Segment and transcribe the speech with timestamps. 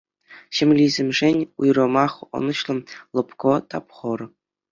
[0.59, 2.75] Ҫемьеллисемшӗн уйрӑмах ӑнӑҫлӑ,
[3.19, 4.19] лӑпкӑ тапхӑр.